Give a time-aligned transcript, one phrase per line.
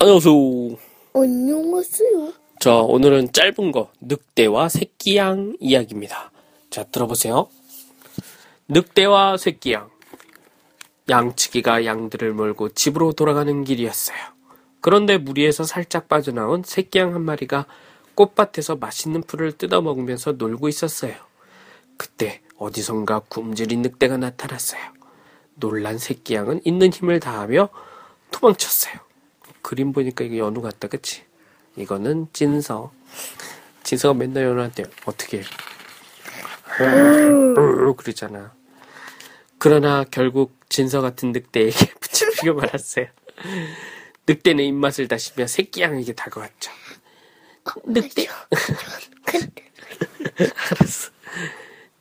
[0.00, 0.34] 안녕하세요.
[1.14, 2.32] 안녕하세요.
[2.60, 6.30] 자, 오늘은 짧은 거, 늑대와 새끼양 이야기입니다.
[6.70, 7.48] 자, 들어보세요.
[8.68, 9.90] 늑대와 새끼양.
[11.08, 14.16] 양치기가 양들을 몰고 집으로 돌아가는 길이었어요.
[14.80, 17.66] 그런데 무리에서 살짝 빠져나온 새끼양 한 마리가
[18.14, 21.14] 꽃밭에서 맛있는 풀을 뜯어먹으면서 놀고 있었어요.
[21.96, 24.82] 그때 어디선가 굶주린 늑대가 나타났어요.
[25.54, 27.68] 놀란 새끼양은 있는 힘을 다하며
[28.30, 28.94] 도망쳤어요.
[29.64, 31.24] 그림 보니까 이게 연우 같다, 그치?
[31.74, 32.92] 이거는 진서.
[33.82, 35.42] 진서가 맨날 연우한테 어떻게 해?
[37.96, 38.54] 그러잖아.
[39.58, 43.06] 그러나 결국 진서 같은 늑대에게 붙잡히고 말았어요.
[44.26, 46.70] 늑대는 입맛을 다시며 새끼양에게 다가왔죠.
[47.86, 48.26] 늑대.
[50.70, 51.10] 알았어.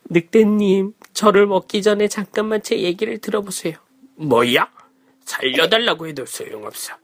[0.10, 3.76] 늑대님, 저를 먹기 전에 잠깐만 제 얘기를 들어보세요.
[4.16, 4.70] 뭐야?
[5.26, 7.03] 살려달라고 해도 소용없어.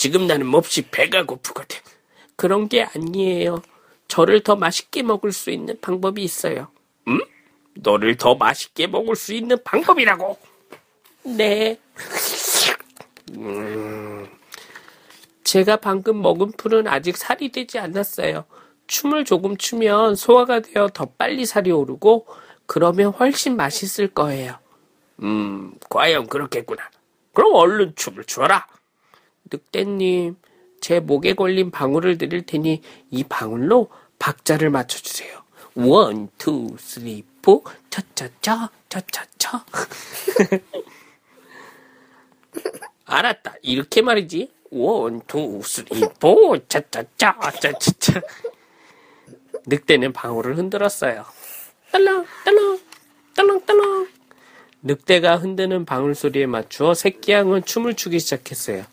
[0.00, 1.78] 지금 나는 몹시 배가 고프거든.
[2.34, 3.60] 그런 게 아니에요.
[4.08, 6.68] 저를 더 맛있게 먹을 수 있는 방법이 있어요.
[7.06, 7.20] 음?
[7.74, 10.38] 너를 더 맛있게 먹을 수 있는 방법이라고?
[11.36, 11.78] 네.
[13.32, 14.26] 음,
[15.44, 18.46] 제가 방금 먹은 풀은 아직 살이 되지 않았어요.
[18.86, 22.26] 춤을 조금 추면 소화가 되어 더 빨리 살이 오르고
[22.64, 24.58] 그러면 훨씬 맛있을 거예요.
[25.22, 26.88] 음, 과연 그렇겠구나.
[27.34, 28.66] 그럼 얼른 춤을 추어라.
[29.52, 30.36] 늑대님,
[30.80, 35.40] 제 목에 걸린 방울을 드릴 테니 이 방울로 박자를 맞춰주세요.
[35.74, 39.64] one, two, three, four, 차차차, 차차차.
[43.04, 43.54] 알았다.
[43.62, 44.52] 이렇게 말이지.
[44.70, 48.20] one, two, three, four, 차차차, 차차차.
[49.66, 51.24] 늑대는 방울을 흔들었어요.
[51.92, 52.80] 딸랑, 딸랑,
[53.34, 54.08] 딸랑, 딸랑.
[54.82, 58.84] 늑대가 흔드는 방울 소리에 맞추어 새끼양은 춤을 추기 시작했어요.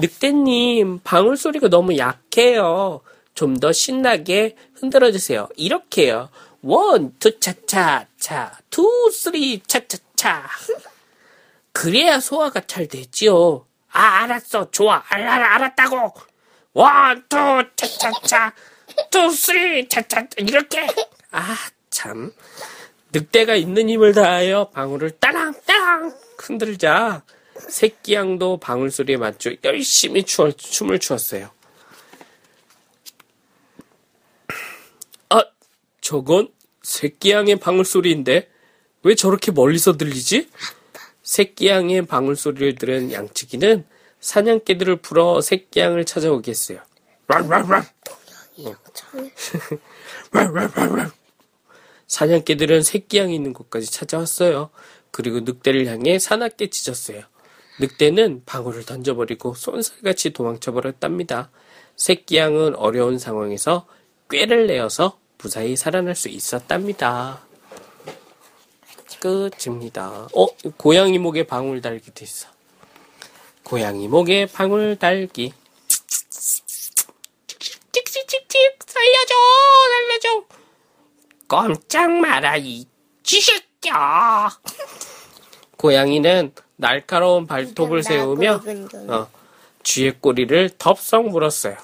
[0.00, 3.00] 늑대님, 방울 소리가 너무 약해요.
[3.34, 5.48] 좀 더 신나게 흔들어 주세요.
[5.56, 6.28] 이렇게요.
[6.62, 10.44] one, two, 차 차, 차, two, three, 차 차 차.
[11.72, 13.64] 그래야 소화가 잘 되지요.
[13.92, 14.70] 아, 알았어.
[14.70, 15.02] 좋아.
[15.08, 16.12] 알, 알, 알았다고.
[16.74, 17.36] one, two,
[17.76, 18.52] 차 차 차,
[19.10, 20.86] two, three, 차 차, 이렇게.
[21.30, 21.56] 아,
[21.90, 22.32] 참.
[23.12, 27.22] 늑대가 있는 힘을 다하여 방울을 따랑, 따랑 흔들자.
[27.68, 31.50] 새끼 양도 방울 소리에 맞춰 열심히 추어, 춤을 추었어요.
[35.28, 35.42] 아,
[36.00, 36.48] 저건
[36.82, 38.48] 새끼 양의 방울 소리인데
[39.02, 40.48] 왜 저렇게 멀리서 들리지?
[41.22, 43.84] 새끼 양의 방울 소리를 들은 양치기는
[44.20, 46.80] 사냥개들을 풀어 새끼 양을 찾아오겠어요.
[52.06, 54.70] 사냥개들은 새끼 양이 있는 곳까지 찾아왔어요.
[55.10, 57.22] 그리고 늑대를 향해 사납게 짖었어요.
[57.80, 61.50] 늑대는 방울을 던져버리고 쏜살같이 도망쳐버렸답니다.
[61.96, 63.86] 새끼양은 어려운 상황에서
[64.30, 67.40] 꾀를 내어서 무사히 살아날 수 있었답니다.
[69.20, 70.28] 끝입니다.
[70.34, 70.46] 어?
[70.76, 72.48] 고양이 목에 방울 달기도 있어.
[73.64, 75.54] 고양이 목에 방울 달기.
[77.92, 79.34] 찍찍찍찍 살려줘
[79.90, 80.44] 살려줘
[81.48, 82.86] 꼼짝 마라 이
[83.22, 84.50] 쥐새끼야
[85.76, 88.62] 고양이는 날카로운 발톱을 세우며
[89.08, 89.28] 어,
[89.82, 91.76] 쥐의 꼬리를 덥석 물었어요.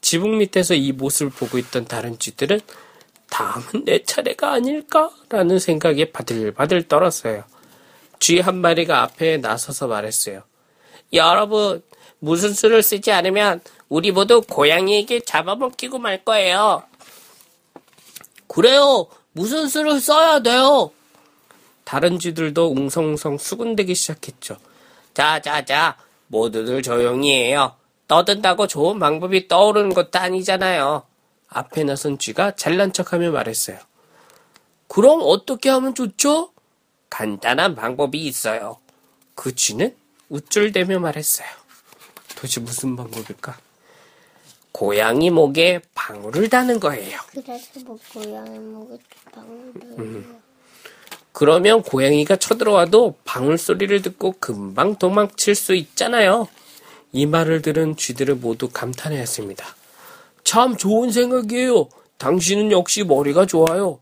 [0.00, 2.60] 지붕 밑에서 이 모습을 보고 있던 다른 쥐들은
[3.30, 7.44] 다음은 내 차례가 아닐까라는 생각에 바들바들 떨었어요.
[8.18, 10.42] 쥐 한 마리가 앞에 나서서 말했어요.
[11.12, 11.82] 여러분,
[12.18, 16.82] 무슨 수를 쓰지 않으면 우리 모두 고양이에게 잡아먹히고 말 거예요.
[18.48, 19.06] 그래요.
[19.32, 20.90] 무슨 수를 써야 돼요?
[21.84, 24.56] 다른 쥐들도 웅성웅성 수군대기 시작했죠.
[25.12, 25.96] 자, 자, 자,
[26.26, 27.76] 모두들 조용히 해요.
[28.08, 31.04] 떠든다고 좋은 방법이 떠오르는 것도 아니잖아요.
[31.48, 33.78] 앞에 나선 쥐가 잘난 척하며 말했어요.
[34.88, 36.50] 그럼 어떻게 하면 좋죠?
[37.10, 38.78] 간단한 방법이 있어요.
[39.34, 39.94] 그 쥐는
[40.28, 41.46] 우쭐대며 말했어요.
[42.34, 43.56] 도대체 무슨 방법일까?
[44.72, 47.20] 고양이 목에 방울을 다는 거예요.
[47.30, 48.98] 그래서 뭐 고양이 목에
[49.32, 50.24] 방울을
[51.34, 56.46] 그러면 고양이가 쳐들어와도 방울 소리를 듣고 금방 도망칠 수 있잖아요.
[57.10, 59.66] 이 말을 들은 쥐들은 모두 감탄하였습니다.
[60.44, 61.88] 참 좋은 생각이에요.
[62.18, 63.98] 당신은 역시 머리가 좋아요.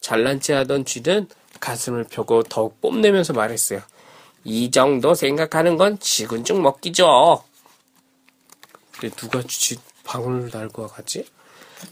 [0.00, 1.28] 잘난 체 하던 쥐는
[1.60, 3.80] 가슴을 펴고 더욱 뽐내면서 말했어요.
[4.42, 7.44] 이 정도 생각하는 건 지근중 먹기죠.
[8.98, 11.26] 근데 누가 쥐 방울을 달고 가지?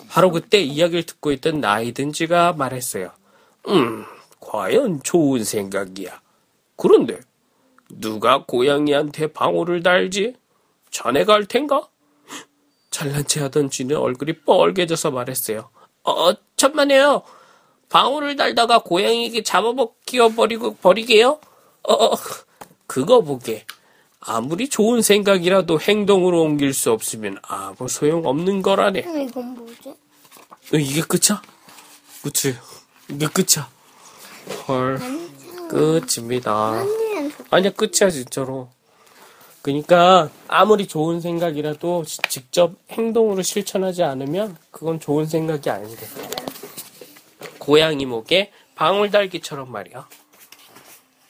[0.09, 3.13] 바로 그때 이야기를 듣고 있던 나이든 쥐가 말했어요.
[3.69, 4.05] 음,
[4.51, 6.21] 과연 좋은 생각이야.
[6.75, 7.21] 그런데
[7.89, 10.35] 누가 고양이한테 방울을 달지?
[10.91, 11.89] 자네가 할 텐가?
[12.91, 15.71] 잘난 체 하던 쥐는 얼굴이 뻘개져서 말했어요.
[16.03, 17.23] 어, 천만에요.
[17.91, 21.39] 방울을 달다가 고양이에게 잡아먹혀 버리고 버리게요?
[21.85, 22.17] 어, 어,
[22.89, 23.65] 그거 보게.
[24.19, 28.99] 아무리 좋은 생각이라도 행동으로 옮길 수 없으면 아무 소용 없는 거라네.
[29.29, 29.91] 이건 뭐지?
[29.91, 31.41] 어, 이게 끝이야?
[32.25, 32.57] 그치.
[33.09, 33.80] 이게 끝이야.
[34.71, 35.01] 헐,
[35.69, 36.85] 끝입니다.
[37.51, 38.69] 아니야, 끝이야, 진짜로.
[39.63, 46.07] 그니까, 아무리 좋은 생각이라도 지- 직접 행동으로 실천하지 않으면 그건 좋은 생각이 아닌데.
[47.59, 50.09] 고양이 목에 방울 달기처럼 말이야.